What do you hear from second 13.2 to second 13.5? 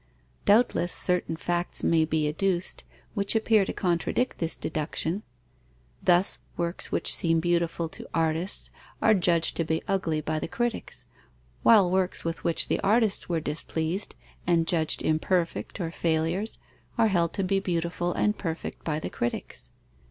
were